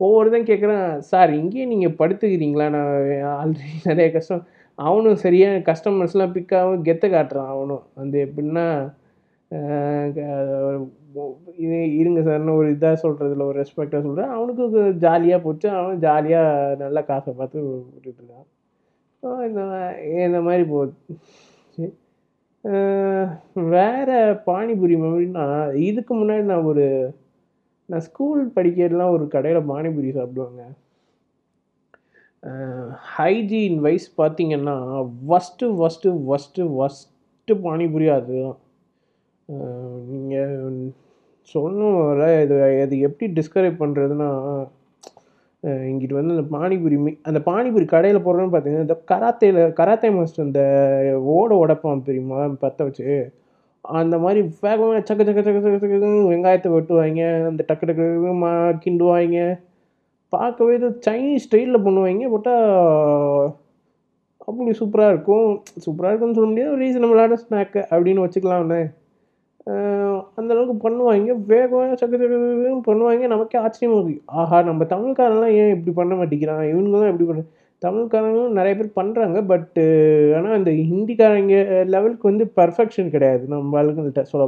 ஒவ்வொருதான் 0.00 0.48
கேட்குறான் 0.50 0.86
சார் 1.10 1.30
இங்கேயே 1.40 1.66
நீங்கள் 1.72 1.98
படுத்துக்கிறீங்களா? 2.00 2.66
நான் 2.76 2.92
ஆல்ரெடி 3.40 3.74
நிறைய 3.90 4.08
கஷ்டம். 4.14 4.44
அவனும் 4.86 5.22
சரியாக 5.24 5.62
கஸ்டமர்ஸ்லாம் 5.68 6.34
பிக்காகவும் 6.36 6.84
கெத்த 6.88 7.04
காட்டுறான் 7.14 7.50
அவனும். 7.54 7.84
வந்து 8.00 8.18
எப்படின்னா 8.26 8.66
இது 11.64 11.78
இருங்க 12.00 12.20
சார்னு 12.26 12.56
ஒரு 12.60 12.68
இதாக 12.74 12.96
சொல்கிறதுல 13.04 13.46
ஒரு 13.50 13.58
ரெஸ்பெக்டாக 13.62 14.02
சொல்கிறேன் 14.06 14.34
அவனுக்கு 14.36 14.82
ஜாலியாக 15.04 15.44
போச்சு. 15.46 15.68
அவன் 15.80 16.02
ஜாலியாக 16.06 16.76
நல்லா 16.82 17.02
காசை 17.10 17.32
பார்த்து 17.40 17.58
விட்டுட்டு 17.94 18.20
இருக்கான். 18.22 18.46
ஸோ 19.22 19.28
இந்த 19.48 19.62
இந்த 20.28 20.40
மாதிரி 20.48 20.64
போ 20.72 20.78
வேறு 23.74 24.16
பானிபூரி 24.48 24.96
மெமரினா 25.02 25.44
இதுக்கு 25.88 26.12
முன்னாடி 26.20 26.44
நான் 26.52 26.68
ஒரு 26.72 26.86
நான் 27.88 28.04
ஸ்கூல் 28.08 28.42
படிக்கிறதுலாம் 28.56 29.14
ஒரு 29.16 29.24
கடையில் 29.34 29.68
பானிபூரி 29.72 30.10
சாப்பிடுவாங்க. 30.18 30.62
ஹைஜீன் 33.14 33.78
வைஸ் 33.86 34.08
பார்த்திங்கன்னா 34.20 34.74
first 35.28 35.66
first 35.78 36.14
first 36.26 36.66
first 36.74 37.56
panipuri 37.66 38.06
அதுதான். 38.16 38.58
நீங்கள் 40.12 40.76
சொல்லணும் 41.54 41.96
வர 42.08 42.26
இது 42.44 42.56
அது 42.84 42.96
எப்படி 43.08 43.26
டிஸ்கிரைப் 43.38 43.80
பண்ணுறதுன்னா 43.82 44.28
இங்கிட்டு 45.88 46.16
வந்து 46.18 46.34
அந்த 46.36 46.44
பானிபூரி 46.56 46.96
மீ 47.04 47.10
அந்த 47.28 47.40
பானிபூரி 47.48 47.86
கடையில் 47.94 48.24
போடுறோன்னு 48.26 48.52
பார்த்தீங்கன்னா 48.52 48.86
இந்த 48.86 48.96
கராத்தேல 49.10 49.64
கராத்தே 49.80 50.10
மாஸ்டர் 50.16 50.46
அந்த 50.46 50.62
ஓட 51.36 51.50
உடைப்பான் 51.62 52.06
தெரியுமா? 52.08 52.38
பற்ற 52.64 52.84
வச்சு. 52.88 53.08
அந்த 53.84 54.16
மாதிரி 54.24 54.40
வேகமாக 54.66 55.00
சக்க 55.08 55.20
சக்க 55.28 55.40
சக்க 55.46 55.58
சக்க 55.64 55.76
சக்கன்னு 55.84 56.30
வெங்காயத்தை 56.32 56.70
வெட்டுவாங்க 56.74 57.22
அந்த 57.50 57.62
டக்கு 57.70 57.86
டக்கு 57.88 58.02
டக்குன்னு 58.02 58.40
மா 58.44 58.52
கிண்டுவாங்க 58.84 59.38
பார்க்கவே 60.32 60.72
இது 60.78 60.88
சைனீஸ் 61.06 61.44
ஸ்டைலில் 61.46 61.84
பண்ணுவாங்க 61.86 62.28
பட்டா 62.34 62.54
அப்படி 64.48 64.72
சூப்பராக 64.80 65.12
இருக்கும். 65.12 65.50
சூப்பராக 65.84 66.10
இருக்கும்னு 66.10 66.36
சொல்ல 66.38 66.50
முடியாது 66.50 66.72
ஒரு 66.74 66.82
ரீசனபிளான 66.84 67.38
ஸ்நாக்கு 67.42 67.80
அப்படின்னு 67.92 68.24
வச்சுக்கலாம்னு 68.24 68.80
அந்த 70.38 70.50
அளவுக்கு 70.54 70.74
பண்ணுவாங்க. 70.84 71.32
வேகமாக 71.52 71.96
சக்கு 72.00 72.20
சக்கு 72.20 72.38
பண்ணுவாங்க. 72.88 73.24
நமக்கே 73.32 73.58
ஆச்சரியமாக 73.64 74.00
இருக்கு. 74.00 74.22
ஆஹா 74.40 74.58
நம்ம 74.68 74.86
தமிழ்காரன்லாம் 74.92 75.54
ஏன் 75.62 75.72
இப்படி 75.76 75.92
பண்ண 75.98 76.14
மாட்டேங்கிறான்? 76.20 76.62
இவங்க 76.72 76.96
தான் 77.02 77.10
எப்படி 77.12 77.26
பண்ண 77.30 77.42
தமிழ்காரங்களும் 77.82 78.56
நிறைய 78.58 78.74
பேர் 78.78 78.96
பண்ணுறாங்க 78.98 79.38
பட்டு 79.52 79.84
ஆனால் 80.38 80.56
இந்த 80.60 80.72
ஹிந்திக்காரங்க 80.90 81.54
லெவலுக்கு 81.94 82.30
வந்து 82.30 82.46
பர்ஃபெக்ஷன் 82.60 83.14
கிடையாது. 83.16 83.44
நம்ம 83.54 83.78
ஆளுங்கள்கிட்ட 83.82 84.24
சொல்ல 84.32 84.46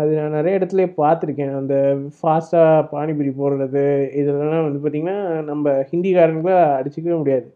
அது 0.00 0.10
நான் 0.18 0.36
நிறைய 0.36 0.58
இடத்துல 0.58 0.82
பார்த்துருக்கேன். 1.00 1.54
அந்த 1.60 1.74
ஃபாஸ்ட்டாக 2.18 2.86
பானிபூரி 2.92 3.30
போடுறது 3.40 3.82
இதெல்லாம் 4.20 4.66
வந்து 4.66 4.80
பார்த்திங்கன்னா 4.82 5.18
நம்ம 5.50 5.74
ஹிந்திக்காரங்களை 5.90 6.56
அடிச்சிக்கவே 6.78 7.18
முடியாது. 7.22 7.48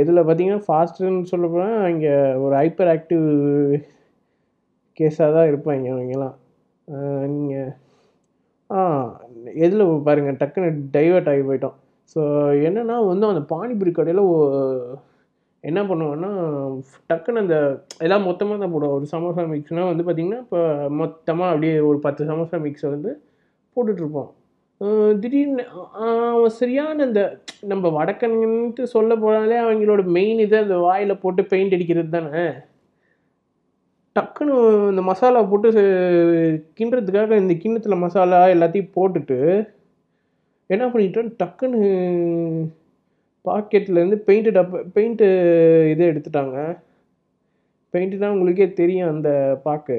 எதில் 0.00 0.24
பார்த்தீங்கன்னா 0.26 0.64
ஃபாஸ்ட்டுன்னு 0.66 1.30
சொல்ல 1.32 1.46
போனால் 1.54 1.88
இங்கே 1.94 2.14
ஒரு 2.44 2.54
ஹைப்பர் 2.60 2.90
ஆக்டிவ் 2.96 3.26
கேஸாக 4.98 5.34
தான் 5.36 5.48
இருப்பாங்க 5.52 5.86
அவங்கெல்லாம். 5.94 6.36
நீங்கள் 7.34 7.72
ஆ 8.70 8.80
எதில் 9.64 9.84
பாருங்கள் 10.08 10.40
டக்குன்னு 10.42 10.70
டைவர்ட் 10.96 11.30
ஆகி 11.32 11.42
போயிட்டோம். 11.48 11.76
ஸோ 12.12 12.20
என்னென்னா 12.68 12.96
வந்து 13.10 13.26
அந்த 13.32 13.42
பானிபூரி 13.54 13.92
கடையில் 13.98 14.22
என்ன 15.68 15.80
பண்ணுவேன்னா 15.88 16.30
டக்குன்னு 17.10 17.42
அந்த 17.44 17.56
எல்லாம் 18.04 18.26
மொத்தமாக 18.28 18.58
தான் 18.62 18.72
போடுவோம். 18.74 18.96
ஒரு 18.98 19.06
சமோசா 19.12 19.42
மிக்ஸ்னால் 19.52 19.90
வந்து 19.90 20.04
பார்த்திங்கன்னா 20.06 20.40
இப்போ 20.44 20.60
மொத்தமாக 21.02 21.52
அப்படியே 21.52 21.74
ஒரு 21.90 21.98
பத்து 22.06 22.22
சமோசா 22.30 22.58
மிக்ஸை 22.66 22.88
வந்து 22.94 23.12
போட்டுட்ருப்போம். 23.76 24.30
திடீர்னு 25.22 25.64
அவன் 26.32 26.54
சரியான 26.60 27.04
அந்த 27.08 27.20
நம்ம 27.72 27.90
வடக்கன்ட்டு 27.98 28.84
சொல்ல 28.94 29.12
போனாலே 29.24 29.56
அவங்களோட 29.64 30.02
மெயின் 30.16 30.40
இதை 30.46 30.58
அந்த 30.64 30.76
வாயில் 30.86 31.20
போட்டு 31.24 31.42
பெயிண்ட் 31.52 31.76
அடிக்கிறது 31.76 32.10
தானே. 32.16 32.44
டக்குன்னு 34.16 34.56
இந்த 34.92 35.02
மசாலா 35.10 35.40
போட்டு 35.52 35.68
கிண்டுறதுக்காக 36.78 37.38
இந்த 37.42 37.54
கிண்ணத்தில் 37.62 38.02
மசாலா 38.04 38.40
எல்லாத்தையும் 38.56 38.94
போட்டுட்டு 38.98 39.38
என்ன 40.70 40.84
பண்ணிட்டோம்? 40.92 41.30
டக்குன்னு 41.40 41.80
பாக்கெட்லேருந்து 43.44 44.18
பெயிண்ட்டு 44.26 44.56
டப்பா 44.56 44.78
பெயிண்ட்டு 44.96 45.26
இது 45.92 46.02
எடுத்துட்டாங்க. 46.10 46.58
பெயிண்ட்டு 47.94 48.22
தான் 48.22 48.34
உங்களுக்கே 48.34 48.66
தெரியும் 48.80 49.10
அந்த 49.14 49.30
பாக்கு. 49.66 49.96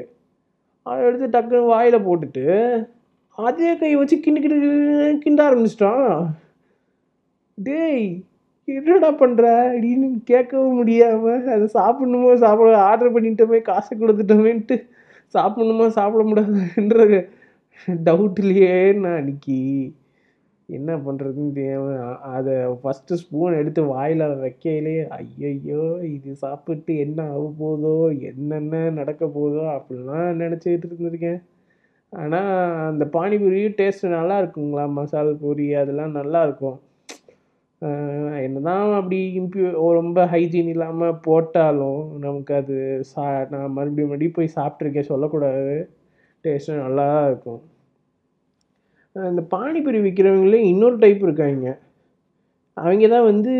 அதை 0.86 0.98
எடுத்து 1.08 1.28
டக்குன்னு 1.34 1.72
வாயில் 1.74 2.04
போட்டுட்டு 2.06 2.44
அதே 3.38 3.70
கை 3.80 3.92
வச்சு 4.00 4.16
கிண்டு 4.24 4.40
கிண்டு 4.44 4.58
கிண்ட 5.24 5.40
ஆரம்பிச்சிட்டான். 5.48 6.10
டேய் 7.58 8.06
என்னடா 8.68 9.10
பண்ணுற 9.22 9.44
அப்படின்னு 9.72 10.06
கேட்கவும் 10.30 10.78
முடியாமல் 10.80 11.50
அதை 11.54 11.66
சாப்பிட்ணுமோ 11.78 12.30
சாப்பிட 12.44 12.70
ஆர்டர் 12.88 13.14
பண்ணிட்டோமே 13.16 13.58
காசு 13.68 13.92
கொடுத்துட்டோமேன்ட்டு 14.00 14.76
சாப்பிட்ணுமா 15.34 15.86
சாப்பிட 15.98 16.22
முடியாதுன்ற 16.30 17.04
டவுட்லேயே 18.08 18.72
நான் 19.02 19.18
அன்றைக்கி 19.20 19.58
என்ன 20.68 20.92
பண்ணுறதுன்னு 21.06 21.56
தெரியாமல் 21.56 21.98
அதை 22.36 22.54
ஃபஸ்ட்டு 22.82 23.18
ஸ்பூன் 23.20 23.58
எடுத்து 23.58 23.82
வாயில் 23.92 24.24
வைக்கையிலே 24.44 24.94
ஐயையோ 25.16 25.82
இது 26.14 26.30
சாப்பிட்டு 26.44 26.94
என்ன 27.04 27.18
ஆக 27.34 27.44
போதோ 27.60 27.92
என்னென்ன 28.30 28.80
நடக்க 29.00 29.26
போதோ 29.36 29.62
அப்படிலாம் 29.74 30.40
நினச்சிக்கிட்டு 30.42 30.88
இருந்திருக்கேன். 30.88 31.38
ஆனால் 32.12 32.50
அந்த 32.90 33.04
பானிபூரியும் 33.14 33.78
டேஸ்ட்டு 33.78 34.16
நல்லா 34.16 34.36
இருக்குங்களா? 34.42 34.84
மசால் 34.98 35.30
பூரி 35.44 35.66
அதெல்லாம் 35.82 36.18
நல்லாயிருக்கும் 36.18 36.78
என்ன 38.44 38.60
தான் 38.66 38.92
அப்படி 38.98 39.18
இம்ப்யூ 39.40 39.64
ரொம்ப 40.00 40.18
ஹைஜீன் 40.32 40.70
இல்லாமல் 40.74 41.18
போட்டாலும் 41.26 42.02
நமக்கு 42.24 42.52
அது 42.60 42.76
சா 43.10 43.24
நான் 43.52 43.74
மறுபடியும் 43.76 44.10
மறுபடியும் 44.12 44.36
போய் 44.38 44.56
சாப்பிட்ருக்கேன் 44.58 45.10
சொல்லக்கூடாது. 45.12 45.74
டேஸ்ட்டும் 46.44 46.84
நல்லா 46.84 47.04
தான் 47.14 47.26
இருக்கும். 47.30 47.60
இந்த 49.32 49.42
பானிபூரி 49.54 49.98
விற்கிறவங்களே 50.06 50.60
இன்னொரு 50.72 50.96
டைப் 51.04 51.22
இருக்காங்க. 51.26 51.66
அவங்க 52.76 53.06
தான் 53.14 53.28
வந்து 53.30 53.52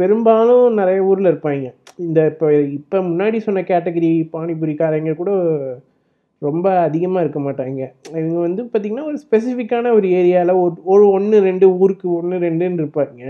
பெரும்பாலும் 0.00 0.78
நிறைய 0.80 1.00
ஊரில் 1.08 1.30
இருப்பாங்க. 1.32 1.66
இந்த 2.04 2.20
இப்போ 2.32 2.46
இப்போ 2.78 2.98
முன்னாடி 3.10 3.38
சொன்ன 3.46 3.64
கேட்டகரி 3.70 4.10
பானிபூரிக்காரங்க 4.34 5.12
கூட 5.20 5.32
ரொம்ப 6.42 6.66
அதிகமாக 6.86 7.22
இருக்க 7.24 7.40
மாட்டாங்க. 7.40 7.82
இவங்க 8.20 8.38
வந்து 8.46 8.62
பார்த்திங்கன்னா 8.64 9.08
ஒரு 9.10 9.18
ஸ்பெசிஃபிக்கான 9.24 9.92
ஒரு 9.98 10.08
ஏரியாவில் 10.18 10.60
ஒரு 10.62 10.76
ஒரு 10.94 11.04
ஒன்று 11.16 11.36
ரெண்டு 11.48 11.66
ஊருக்கு 11.82 12.06
ஒன்று 12.18 12.38
ரெண்டுன்னு 12.46 12.82
இருப்பாங்க. 12.82 13.22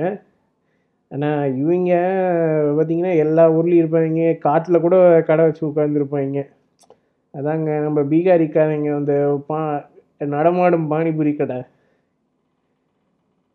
ஆனால் 1.11 1.55
இவங்க 1.63 1.93
பார்த்திங்கன்னா 2.77 3.15
எல்லா 3.25 3.45
ஊர்லேயும் 3.57 3.83
இருப்பாங்க. 3.85 4.23
காட்டில் 4.47 4.85
கூட 4.87 4.97
கடை 5.31 5.43
வச்சு 5.47 5.63
உட்காந்துருப்பாங்க 5.71 6.41
அதாங்க 7.35 7.71
நம்ம 7.87 8.01
பீகாரிக்காரங்க 8.13 8.91
அந்த 9.01 9.15
பா 9.49 9.61
நடமாடும் 10.21 10.91
பானிபூரி 10.91 11.33
கடை. 11.37 11.59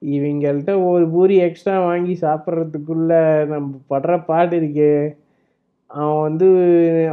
இவங்கள்ட்ட 0.01 0.71
ஒரு 0.89 1.05
பூரி 1.09 1.35
எக்ஸ்ட்ரா 1.37 1.73
வாங்கி 1.85 2.13
சாப்பிட்றதுக்குள்ள 2.21 3.11
நம்ம 3.45 3.69
படுற 3.89 4.13
பாடு 4.25 4.55
இருக்கே. 4.61 4.93
அவன் 5.91 6.21
வந்து 6.21 6.47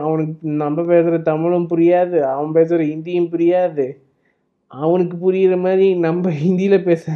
அவனுக்கு 0.03 0.35
நம்ம 0.63 0.85
பேசுகிற 0.85 1.19
தமிழும் 1.19 1.69
புரியாது 1.69 2.19
அவன் 2.33 2.53
பேசுகிற 2.53 2.85
ஹிந்தியும் 2.85 3.31
புரியாது. 3.35 3.87
அவனுக்கு 4.71 5.17
புரிகிற 5.25 5.57
மாதிரி 5.61 5.87
நம்ம 5.99 6.31
ஹிந்தியில் 6.31 6.85
பேச 6.85 7.13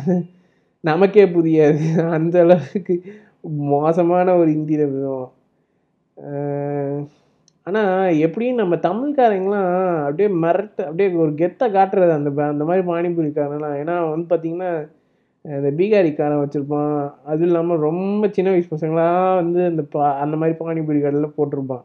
நமக்கே 0.84 1.24
புரியாது. 1.26 1.84
அந்த 2.10 2.36
அளவுக்கு 2.40 2.94
மோசமான 3.72 4.34
ஒரு 4.36 4.50
ஹிந்தியில் 4.50 4.92
பேசுவோம் 4.94 5.30
ஆனால் 7.66 8.16
எப்படியும் 8.26 8.60
நம்ம 8.62 8.74
தமிழ்காரங்களாம் 8.86 9.68
அப்படியே 10.06 10.28
மிரட்டு 10.44 10.82
அப்படியே 10.88 11.08
ஒரு 11.24 11.32
கெத்தை 11.40 11.66
காட்டுறது 11.76 12.12
அந்த 12.18 12.30
அந்த 12.52 12.64
மாதிரி 12.68 12.82
பானிபூரிக்காரன்லாம். 12.90 13.76
ஏன்னா 13.82 13.94
வந்து 14.12 14.26
பார்த்திங்கன்னா 14.32 14.70
இந்த 15.44 15.70
பீகாரிக்காரன் 15.78 16.42
வச்சுருப்பான். 16.42 16.96
அதுவும் 17.30 17.48
இல்லாமல் 17.50 17.84
ரொம்ப 17.88 18.28
சின்ன 18.36 18.48
வயசு 18.54 18.68
பசங்களாம் 18.74 19.38
வந்து 19.40 19.60
அந்த 19.70 19.82
பா 19.94 20.02
அந்த 20.24 20.36
மாதிரி 20.40 20.54
பானிபூரி 20.62 21.00
கடையில் 21.04 21.36
போட்டிருப்பான். 21.38 21.84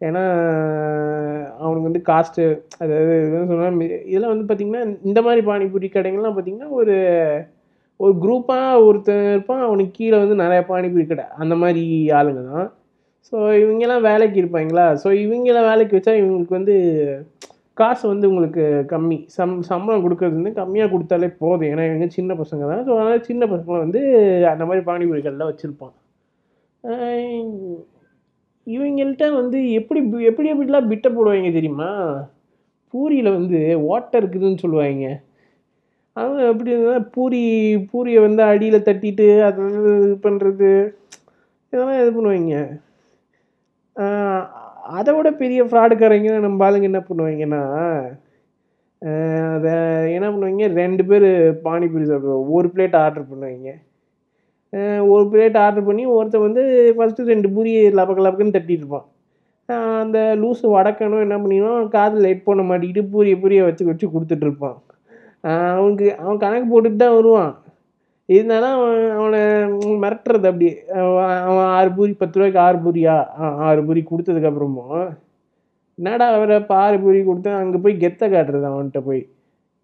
ஏன்னா 0.00 0.22
அவனுக்கு 1.62 1.88
வந்து 1.88 2.02
காஸ்ட்டு 2.10 2.44
அதாவது 2.82 3.14
சொன்னால் 3.52 3.78
இதெல்லாம் 4.10 4.34
வந்து 4.34 4.48
பார்த்திங்கன்னா 4.48 4.82
இந்த 5.10 5.20
மாதிரி 5.28 5.42
பானிபூரி 5.50 5.88
கடைங்கள்லாம் 5.96 6.36
பார்த்திங்கன்னா 6.36 6.70
ஒரு 6.80 6.96
ஒரு 8.00 8.14
குரூப்பாக 8.24 8.82
ஒருத்தன் 8.88 9.24
இருப்பான். 9.34 9.62
அவனுக்கு 9.68 9.92
கீழே 9.98 10.16
வந்து 10.22 10.36
நிறையா 10.44 10.62
பானிபூரி 10.72 11.06
கடை. 11.12 11.24
அந்த 11.42 11.54
மாதிரி 11.62 11.84
ஆளுங்க 12.18 12.42
தான். 12.52 12.68
ஸோ 13.26 13.36
இவங்கெல்லாம் 13.62 14.06
வேலைக்கு 14.10 14.36
இருப்பாங்களா? 14.42 14.86
ஸோ 15.02 15.08
இவங்கள 15.24 15.58
வேலைக்கு 15.70 15.96
வச்சா 15.98 16.12
இவங்களுக்கு 16.20 16.58
வந்து 16.58 16.76
காசு 17.80 18.04
வந்து 18.12 18.28
உங்களுக்கு 18.30 18.64
கம்மி. 18.92 19.18
சம் 19.36 19.52
சம்பளம் 19.70 20.04
கொடுக்கறது 20.04 20.38
வந்து 20.38 20.52
கம்மியாக 20.60 20.92
கொடுத்தாலே 20.94 21.28
போதும். 21.42 21.68
ஏன்னா 21.72 21.84
இவங்க 21.90 22.06
சின்ன 22.16 22.34
பசங்க 22.40 22.62
தான். 22.70 22.82
ஸோ 22.86 22.92
அதனால் 22.96 23.26
சின்ன 23.28 23.42
பசங்களை 23.52 23.78
வந்து 23.84 24.00
அந்த 24.52 24.64
மாதிரி 24.70 24.84
பானிபூரி 24.88 25.22
வச்சுருப்பான். 25.50 25.94
இவங்கள்ட்ட 28.66 29.26
வந்து 29.40 29.58
எப்படி 29.78 30.00
எப்படி 30.30 30.48
எப்படிலாம் 30.52 30.90
பிட்டை 30.90 31.10
போடுவாங்க 31.12 31.52
தெரியுமா? 31.58 31.90
பூரியில் 32.94 33.36
வந்து 33.38 33.58
ஓட்டை 33.92 34.16
இருக்குதுன்னு 34.20 34.62
சொல்லுவாங்க. 34.64 35.06
அவங்க 36.16 36.40
எப்படி 36.52 36.70
இருந்தால் 36.74 37.08
பூரி 37.14 37.40
பூரியை 37.90 38.20
வந்து 38.26 38.42
அடியில் 38.50 38.86
தட்டிட்டு 38.88 39.26
அதை 39.48 39.64
இது 39.80 40.14
பண்ணுறது 40.26 40.70
இதெல்லாம் 41.72 42.00
இது 42.02 42.10
பண்ணுவாங்க. 42.16 42.56
அதை 44.98 45.10
விட 45.16 45.28
பெரிய 45.42 45.60
ஃப்ராடுக்காரங்க 45.68 46.38
நம்ம 46.46 46.64
ஆளுங்க 46.66 46.90
என்ன 46.90 47.00
பண்ணுவாங்கன்னா 47.08 47.62
அதை 49.54 49.72
என்ன 50.16 50.26
பண்ணுவாங்க 50.30 50.68
ரெண்டு 50.80 51.02
பேர் 51.10 51.28
பானிபூரி 51.66 52.06
சாப்பிடுவோம் 52.10 52.48
ஒரு 52.56 52.68
பிளேட் 52.74 52.96
ஆர்டர் 53.02 53.28
பண்ணுவாங்க. 53.30 53.70
ஒரு 55.12 55.24
பிளேட் 55.32 55.58
ஆர்டர் 55.64 55.86
பண்ணி 55.88 56.02
ஒருத்தன் 56.16 56.44
வந்து 56.46 56.62
ஃபஸ்ட்டு 56.96 57.30
ரெண்டு 57.32 57.48
பூரி 57.54 57.72
லபக்க 57.98 58.26
லபக்குன்னு 58.26 58.56
தட்டிட்டு 58.56 58.82
இருப்பான். 58.84 59.06
அந்த 60.02 60.18
லூஸு 60.42 60.66
வடக்கணும் 60.74 61.24
என்ன 61.26 61.36
பண்ணிடுவான் 61.42 61.88
காதில் 61.96 62.24
லைட் 62.26 62.46
போன 62.48 62.64
மாட்டிக்கிட்டு 62.70 63.04
பூரியை 63.12 63.36
பூரியை 63.42 63.64
வச்சு 63.68 63.88
வச்சு 63.90 64.06
கொடுத்துட்ருப்பான் 64.14 64.76
அவனுக்கு 65.78 66.06
அவன் 66.22 66.42
கணக்கு 66.44 66.68
போட்டுட்டு 66.72 67.00
தான் 67.02 67.16
வருவான். 67.18 67.52
இருந்தாலும் 68.28 68.74
அவன் 68.76 68.98
அவனை 69.18 69.40
மிரட்டுறது 70.02 70.48
அப்படி. 70.50 70.68
அவன் 71.46 71.68
ஆறு 71.76 71.90
பூரி 71.96 72.12
பத்து 72.22 72.38
ரூபாய்க்கு 72.38 72.60
ஆறு 72.66 72.78
பூரியா? 72.84 73.14
ஆறு 73.68 73.80
பூரி 73.86 74.02
கொடுத்ததுக்கப்புறமும் 74.10 74.98
என்னடா 75.98 76.26
அவரை 76.36 76.56
இப்போ 76.62 76.74
ஆறு 76.84 76.96
பூரி 77.04 77.20
கொடுத்தேன்? 77.28 77.58
அங்கே 77.62 77.78
போய் 77.84 78.02
கெத்தை 78.02 78.26
காட்டுறது 78.34 78.66
அவன்கிட்ட 78.70 79.00
போய். 79.08 79.22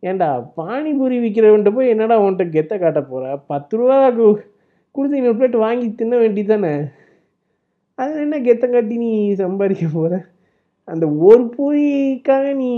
ஏண்டா 0.02 0.28
பானிபூரி 0.58 1.16
விற்கிறவன்ட்ட 1.22 1.70
போய் 1.76 1.92
என்னடா 1.92 2.14
அவன்கிட்ட 2.18 2.44
கெத்தை 2.56 2.76
காட்ட 2.78 3.00
போகிற 3.04 3.36
பத்து 3.52 3.74
ரூபா 3.78 3.96
கொடுத்து 4.94 5.18
இன்னொரு 5.20 5.36
பிளேட் 5.38 5.56
வாங்கி 5.64 5.86
தின்ன 6.00 6.14
வேண்டியது 6.16 6.52
தானே 6.52 6.72
அது 7.98 8.14
என்ன 8.24 8.36
கெத்தை 8.46 8.66
காட்டி 8.68 8.94
நீ 9.04 9.10
சம்பாதிக்க 9.42 9.86
போகிற 9.94 10.14
அந்த 10.88 11.04
ஒரு 11.26 11.44
பூரிக்காக 11.54 12.46
நீ 12.60 12.70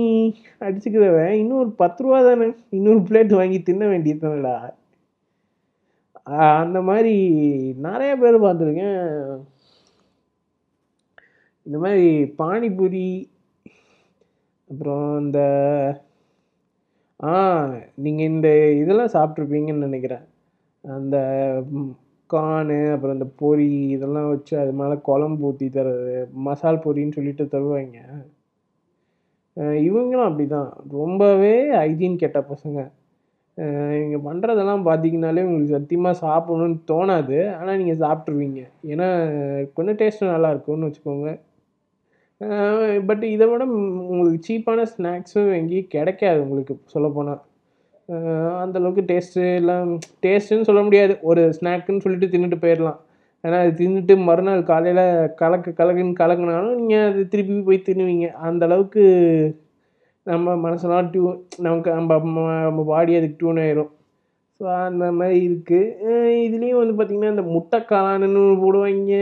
அடிச்சுக்கிறவன் 0.61 1.35
இன்னொரு 1.43 1.71
பத்து 1.83 2.03
ரூபா 2.05 2.19
தானே? 2.29 2.47
இன்னொரு 2.79 3.01
பிளேட் 3.09 3.33
வாங்கி 3.41 3.59
தின்ன 3.63 3.85
வேண்டியது 3.93 4.23
தானேடா 4.25 4.55
அந்த 6.27 6.79
மாதிரி 6.89 7.15
நிறைய 7.87 8.13
பேர் 8.23 8.45
பார்த்துருக்கேன். 8.45 9.01
இந்த 11.67 11.77
மாதிரி 11.85 12.07
பானிபூரி 12.41 13.09
அப்புறம் 14.71 15.07
இந்த 15.25 15.41
ஆ 17.21 17.35
நீங்கள் 18.05 18.31
இந்த 18.33 18.49
இதெல்லாம் 18.81 19.15
சாப்பிட்ருப்பீங்கன்னு 19.17 19.87
நினைக்கிறேன். 19.89 20.25
அந்த 20.85 21.17
கானு 22.31 22.79
அப்புறம் 22.95 23.17
இந்த 23.19 23.29
பொரி 23.43 23.69
இதெல்லாம் 23.97 24.31
வச்சு 24.33 24.55
அது 24.63 24.73
மேலே 24.81 24.97
குழம்பு 25.09 25.47
ஊற்றி 25.49 25.67
தர்றது 25.77 26.15
மசால் 26.49 26.85
பொரின்னு 26.87 27.17
சொல்லிட்டு 27.19 27.45
தருவாங்க. 27.55 27.99
இவங்களும் 29.89 30.29
அப்படி 30.29 30.47
தான் 30.57 30.71
ரொம்பவே 30.99 31.55
ஹைஜீன் 31.81 32.21
கெட்ட 32.23 32.41
பசங்க. 32.53 32.81
இங்கே 34.03 34.19
பண்ணுறதெல்லாம் 34.29 34.83
பார்த்தீங்கனாலே 34.89 35.45
உங்களுக்கு 35.49 35.77
சத்தியமாக 35.77 36.21
சாப்பிட்ணுன்னு 36.25 36.79
தோணாது. 36.91 37.39
ஆனால் 37.59 37.79
நீங்கள் 37.81 38.01
சாப்பிட்ருவீங்க 38.05 38.61
ஏன்னா 38.93 39.09
கொஞ்சம் 39.77 39.99
டேஸ்ட்டு 40.01 40.33
நல்லா 40.35 40.51
இருக்கும்னு 40.55 40.89
வச்சுக்கோங்க. 40.89 41.31
பட் 43.09 43.25
இதை 43.35 43.47
விட 43.51 43.65
உங்களுக்கு 44.11 44.47
சீப்பான 44.49 44.87
ஸ்நாக்ஸும் 44.95 45.51
எங்கேயும் 45.59 45.93
கிடைக்காது 45.95 46.41
உங்களுக்கு 46.47 46.75
சொல்லப்போனால் 46.95 47.43
அந்தளவுக்கு 48.63 49.03
டேஸ்ட்டு 49.13 49.45
எல்லாம் 49.61 49.89
டேஸ்ட்டுன்னு 50.25 50.69
சொல்ல 50.71 50.83
முடியாது. 50.89 51.15
ஒரு 51.31 51.43
ஸ்நாக்குன்னு 51.59 52.05
சொல்லிட்டு 52.05 52.33
தின்னுட்டு 52.35 52.59
போயிடலாம் 52.65 53.01
ஏன்னா 53.45 53.59
அது 53.63 53.73
தின்னுட்டு 53.81 54.15
மறுநாள் 54.29 54.63
காலையில் 54.71 55.07
கலக்கு 55.41 55.71
கலக்குன்னு 55.81 56.21
கலக்குனாலும் 56.21 56.79
நீங்கள் 56.81 57.07
அது 57.11 57.23
திருப்பி 57.33 57.57
போய் 57.69 57.87
தின்னுவீங்க. 57.89 58.29
அந்த 58.49 58.63
அளவுக்கு 58.69 59.03
நம்ம 60.31 60.55
மனசெல்லாம் 60.65 61.09
டியூ 61.13 61.25
நமக்கு 61.67 61.91
நம்ம 61.99 62.47
நம்ம 62.69 62.81
பாடி 62.93 63.13
அதுக்கு 63.19 63.39
டியூன் 63.41 63.61
ஆயிரும். 63.65 63.91
ஸோ 64.61 64.65
அந்த 64.89 65.07
மாதிரி 65.19 65.39
இருக்குது 65.49 66.21
இதுலேயும் 66.47 66.81
வந்து 66.83 66.95
பார்த்திங்கன்னா 66.99 67.35
இந்த 67.35 67.45
முட்டை 67.55 67.79
காளானுன்னு 67.93 68.41
ஒன்று 68.43 68.63
போடுவாங்க. 68.65 69.17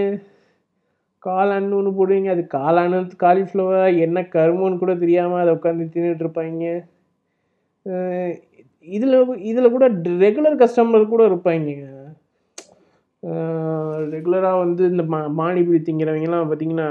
காளான்னு 1.26 1.78
ஒன்று 1.80 1.92
போடுவீங்க. 1.99 2.30
அது 2.37 2.42
காளானு 2.56 2.99
காலிஃப்ளவர் 3.25 4.00
என்ன 4.06 4.18
கருமோன்னு 4.37 4.82
கூட 4.82 4.94
தெரியாமல் 5.04 5.42
அதை 5.42 5.52
உட்காந்து 5.56 5.92
தின்னுட்டு 5.94 6.25
இருப்பாங்க. 6.26 6.64
இதில் 8.96 9.16
இதில் 9.50 9.75
கூட 9.76 9.87
ரெகுலர் 10.25 10.61
கஸ்டமர் 10.62 11.12
கூட 11.14 11.23
இருப்பாங்க. 11.30 11.73
ரெகுலராக 14.14 14.62
வந்து 14.64 14.82
இந்த 14.92 15.02
மா 15.12 15.20
மானிபூரி 15.40 15.78
திங்கிறவங்கலாம் 15.87 16.49
பார்த்தீங்கன்னா 16.49 16.88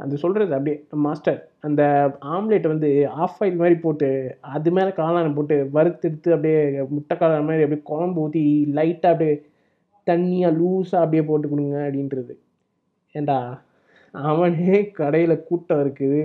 அது 0.00 0.16
சொல்கிறது 0.16 0.54
அப்படியே 0.54 0.76
மாஸ்டர் 0.90 1.48
அந்த 1.60 1.82
ஆம்லேட் 2.20 2.66
வந்து 2.66 3.08
ஆஃப் 3.08 3.40
ஆயில் 3.40 3.56
மாதிரி 3.56 3.74
போட்டு 3.74 4.08
அது 4.40 4.70
மேலே 4.70 4.88
காளான 4.88 5.34
போட்டு 5.34 5.56
வறுத்தெடுத்து 5.72 6.30
அப்படியே 6.36 6.82
முட்டை 6.88 7.16
காளான் 7.16 7.46
மாதிரி 7.48 7.64
அப்படியே 7.64 7.82
குழம்பு 7.84 8.20
ஊற்றி 8.20 8.42
லைட்டாக 8.78 9.12
அப்படியே 9.14 9.34
தண்ணியாக 10.06 10.56
லூஸாக 10.56 11.04
அப்படியே 11.04 11.24
போட்டு 11.24 11.48
கொடுங்க 11.48 11.76
அப்படின்றது. 11.86 12.34
ஏண்டா? 13.14 13.38
அவனே 14.14 14.90
கடையில் 14.92 15.44
கூட்டம் 15.44 15.82
இருக்குது. 15.84 16.22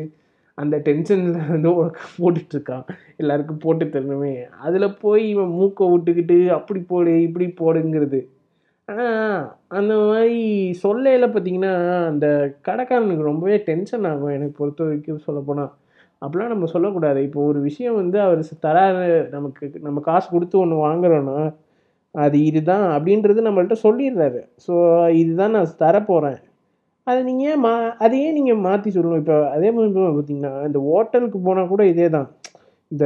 அந்த 0.56 0.78
டென்ஷனில் 0.78 1.50
வந்து 1.52 1.72
போட்டுட்ருக்கான் 2.18 2.86
எல்லாருக்கும் 3.18 3.58
போட்டு 3.58 3.86
தரணுமே. 3.86 4.34
அதில் 4.66 4.98
போய் 5.02 5.30
இவன் 5.30 5.50
மூக்கை 5.50 5.86
விட்டுக்கிட்டு 5.94 6.48
அப்படி 6.48 6.80
போடு 6.80 7.22
இப்படி 7.22 7.48
போடுங்கிறது. 7.60 8.20
அந்த 9.78 9.94
மாதிரி 10.10 10.38
சொல்லையில் 10.84 11.26
பார்த்தீங்கன்னா 11.32 11.74
அந்த 12.12 12.28
கடைக்காரனுக்கு 12.68 13.30
ரொம்பவே 13.30 13.58
டென்ஷன் 13.70 14.06
ஆகும் 14.12 14.36
எனக்கு 14.36 14.56
பொறுத்த 14.60 14.82
வரைக்கும் 14.86 15.26
சொல்லப்போனால் 15.26 15.72
அப்படிலாம் 16.22 16.54
நம்ம 16.54 16.68
சொல்லக்கூடாது. 16.74 17.20
இப்போ 17.28 17.40
ஒரு 17.50 17.60
விஷயம் 17.68 17.98
வந்து 18.02 18.18
அவர் 18.26 18.42
தராரு 18.66 19.18
நமக்கு 19.36 19.66
நம்ம 19.88 20.02
காசு 20.08 20.28
கொடுத்து 20.36 20.58
ஒன்று 20.64 20.78
வாங்குறோன்னா 20.88 21.38
அது 22.16 22.38
இதுதான் 22.50 22.86
அப்படின்றது 22.96 23.48
நம்மள்ட்ட 23.48 23.78
சொல்லிடுறாரு. 23.86 24.42
ஸோ 24.66 24.74
இதுதான் 25.22 25.56
நான் 25.58 25.76
தரப்போகிறேன் 25.84 26.40
அதை 27.08 27.20
நீங்கள் 27.28 27.50
ஏன் 27.52 27.64
மா 27.66 27.74
அதையே 28.06 28.30
நீங்கள் 28.38 28.64
மாற்றி 28.68 28.90
சொல்லணும். 28.96 29.22
இப்போ 29.24 29.36
அதே 29.56 29.70
மாதிரி 29.76 29.92
பார்த்தீங்கன்னா 30.00 30.54
இந்த 30.70 30.80
ஹோட்டலுக்கு 30.88 31.40
போனால் 31.48 31.72
கூட 31.74 31.84
இதே 31.94 32.08
தான் 32.18 32.28
இந்த 32.92 33.06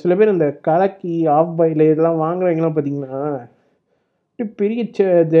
சில 0.00 0.14
பேர் 0.18 0.34
இந்த 0.36 0.48
கலக்கி 0.68 1.14
ஆஃப் 1.36 1.54
பாயில் 1.60 1.88
இதெல்லாம் 1.90 2.22
வாங்குறவங்கலாம் 2.24 2.76
பார்த்தீங்கன்னா 2.76 3.20
பெரிய 4.38 4.82
ச- 4.90 5.06
இந்த 5.22 5.38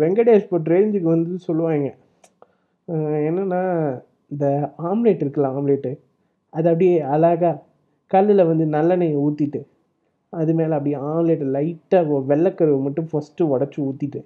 வெங்கடேஷ் 0.00 0.44
ரேஞ்சுக்கு 0.72 1.08
வந்து 1.08 1.38
சொல்லுவாங்க. 1.46 1.88
என்னென்னா 3.28 3.62
இந்த 4.30 4.46
ஆம்லேட் 4.88 5.22
இருக்குல்ல 5.22 5.50
ஆம்லேட்டு 5.56 5.92
அது 6.52 6.66
அப்படியே 6.68 7.00
அழகாக 7.14 7.54
கல்லில் 8.10 8.44
வந்து 8.44 8.64
நல்லெண்ணெயை 8.72 9.16
ஊற்றிட்டு 9.22 9.60
அது 10.32 10.54
மேலே 10.54 10.74
அப்படியே 10.74 10.96
ஆம்லேட்டை 11.10 11.46
லைட்டாக 11.54 12.20
வெள்ளைக்கருவை 12.28 12.80
மட்டும் 12.80 13.08
ஃபஸ்ட்டு 13.12 13.48
உடச்சி 13.52 13.78
ஊற்றிட்டு 13.86 14.20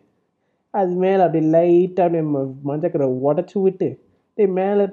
அது 0.75 0.95
மேலே 0.97 1.23
அப்படியே 1.23 1.50
லைட்டாக 1.52 2.06
அப்படியே 2.06 2.25
ம- 2.30 2.54
மஞ்சக்கரை 2.65 3.06
உடச்சி 3.28 3.59
விட்டு 3.61 3.89
அப்படியே 4.28 4.50
மேலே 4.59 4.85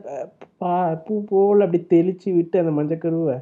பா 0.57 0.73
பூ 1.05 1.23
போல் 1.25 1.61
அப்படியே 1.61 1.85
தெளித்து 1.87 2.31
விட்டு 2.33 2.59
அந்த 2.59 2.73
மஞ்சக்கருவை 2.79 3.37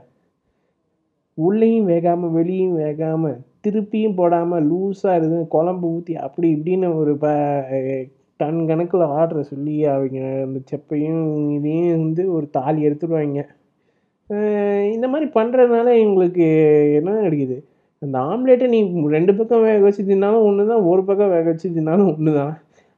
உள்ளேயும் 1.37 1.89
வேகாமல் 1.89 2.31
வெளியும் 2.31 2.77
வேகாமல் 2.77 3.37
திருப்பியும் 3.65 4.15
போடாமல் 4.15 4.65
லூஸாக 4.69 5.17
இருந்து 5.17 5.39
குழம்பு 5.47 5.87
ஊற்றி 5.87 6.13
அப்படி 6.17 6.47
இப்படின்னு 6.55 6.87
ஒரு 6.95 7.13
ப 7.17 7.27
டன் 8.39 8.59
கணக்கில் 8.67 9.03
ஆர்டர் 9.17 9.49
சொல்லி 9.49 9.75
அவங்க 9.91 10.17
அந்த 10.45 10.59
செப்பையும் 10.71 11.21
இதையும் 11.57 11.93
வந்து 11.97 12.23
ஒரு 12.33 12.47
தாலி 12.51 12.79
எடுத்துடுவாங்க. 12.87 13.41
இந்த 14.95 15.05
மாதிரி 15.07 15.27
பண்ணுறதுனால 15.35 15.87
எங்களுக்கு 15.99 16.45
என்ன 16.99 17.17
கிடைக்குது 17.21 17.57
அந்த 18.01 18.17
ஆம்லேட்டை 18.29 18.67
நீ 18.67 18.79
ரெண்டு 19.07 19.33
பக்கம் 19.35 19.65
வேக 19.67 19.79
வச்சு 19.79 20.03
தின்னாலும் 20.03 20.45
ஒன்று 20.47 20.63
தான் 20.65 20.87
ஒரு 20.91 21.01
பக்கம் 21.05 21.33
வேக 21.35 21.45
வச்சு 21.45 21.69
தின்னாலும் 21.69 22.09
ஒன்று 22.13 22.31
தான் 22.33 22.53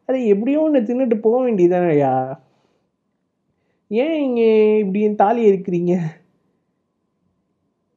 அது 0.10 0.18
எப்படியோ 0.34 0.60
ஒன்று 0.60 0.80
தின்னுட்டு 0.82 1.18
போக 1.20 1.38
வேண்டியதானேயா 1.46 2.14
ஏன் 3.92 4.16
இங்கே 4.24 4.50
இப்படி 4.80 5.02
தாலி 5.16 5.42
இருக்கிறீங்க 5.50 5.94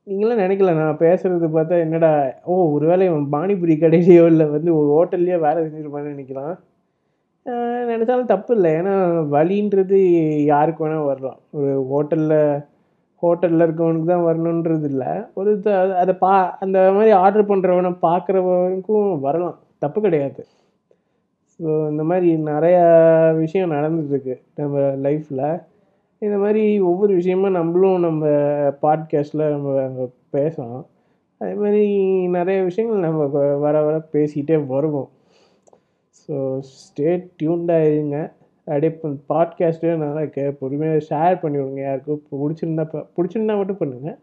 நீங்களாம் 0.06 0.42
நினைக்கல 0.42 0.74
நான் 0.74 0.96
பேசுகிறது 0.98 1.46
பார்த்தா 1.54 1.78
என்னடா 1.78 2.10
ஓ 2.44 2.72
ஒருவேளை 2.72 3.06
இவன் 3.06 3.28
பானிபூரி 3.32 3.74
கடையிலையோ 3.78 4.26
இல்லை 4.26 4.46
வந்து 4.46 4.70
ஒரு 4.76 4.90
ஹோட்டல்லையோ 4.94 5.38
வேலை 5.38 5.62
செஞ்சுருப்பான்னு 5.64 6.12
நினைக்கலாம். 6.12 6.54
நினச்சாலும் 7.90 8.24
தப்பு 8.24 8.54
இல்லை. 8.54 8.72
ஏன்னா 8.72 8.94
வழின்றது 9.36 9.98
யாருக்கு 10.44 10.88
வேணால் 10.88 11.04
வரலாம். 11.04 11.38
ஒரு 11.50 11.70
ஹோட்டலில் 11.92 12.64
ஹோட்டலில் 13.22 13.64
இருக்கவனுக்கு 13.66 14.04
தான் 14.04 14.24
வரணுன்றது 14.24 14.84
இல்லை. 14.84 15.06
ஒரு 15.34 15.60
த- 15.60 15.96
அதை 15.96 16.14
பா 16.14 16.56
அந்த 16.60 16.90
மாதிரி 16.92 17.10
ஆர்டர் 17.10 17.48
பண்ணுறவனை 17.48 17.96
பார்க்குறவனுக்கும் 18.02 19.20
வரலாம். 19.20 19.58
தப்பு 19.78 20.00
கிடையாது. 20.00 20.46
ஸோ 21.58 21.90
இந்த 21.90 22.04
மாதிரி 22.04 22.28
நிறையா 22.44 22.84
விஷயம் 23.38 23.70
நடந்துட்டுருக்கு 23.70 24.34
நம்ம 24.54 24.78
லைஃப்பில் 24.78 25.44
இந்த 26.20 26.37
மாதிரி 26.37 26.80
ஒவ்வொரு 26.80 27.14
விஷயமா 27.14 27.48
நம்மளும் 27.48 28.00
நம்ம 28.00 28.26
பாட்காஸ்ட்டில் 28.83 29.50
நம்ம 29.50 29.83
அங்கே 29.83 30.09
பேசலாம். 30.30 30.87
அதே 31.38 31.54
மாதிரி 31.54 31.96
நிறைய 32.26 32.62
விஷயங்கள் 32.62 33.00
நம்ம 33.00 33.26
வர 33.56 33.83
வர 33.83 34.09
பேசிக்கிட்டே 34.12 34.66
வருவோம். 34.66 35.09
ஸோ 36.28 36.61
ஸ்டே 36.61 37.28
டியூன்டாக 37.42 37.92
இருங்க. 37.92 38.33
அப்படியே 38.59 38.98
பாட்காஸ்ட்டே 39.28 39.96
நல்லா 39.96 40.24
கே 40.24 40.50
பொறுமையாக 40.50 40.98
ஷேர் 41.11 41.44
பண்ணிவிடுங்க. 41.44 41.80
யாருக்கும் 41.80 42.22
பிடிச்சிருந்தா 42.30 42.85
ப- 42.85 43.06
பிடிச்சிருந்தா 43.16 43.56
மட்டும் 43.56 43.78
பண்ணுங்கள் 43.78 44.18